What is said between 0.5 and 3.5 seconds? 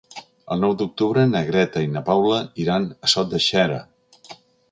El nou d'octubre na Greta i na Paula iran a Sot de